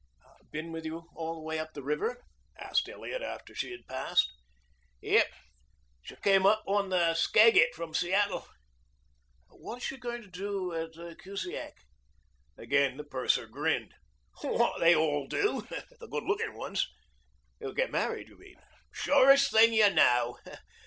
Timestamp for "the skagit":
6.89-7.75